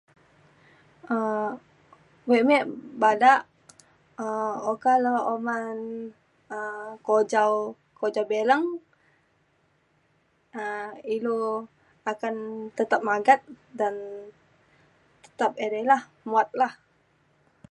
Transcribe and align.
um 1.13 1.51
wek 2.29 2.43
me 2.49 2.57
bada 3.01 3.33
um 4.25 4.53
okak 4.71 4.97
le 5.03 5.11
uman 5.33 5.75
um 6.57 6.87
kujau 7.07 7.51
kujau 7.99 8.25
bileng 8.31 8.65
um 10.61 10.89
ilu 11.15 11.39
akan 12.11 12.35
tetap 12.77 12.99
magat 13.09 13.39
dan 13.79 13.93
tetap 15.25 15.51
edei 15.65 15.83
lah 15.91 16.01
muat 16.29 16.47
lah 16.61 16.73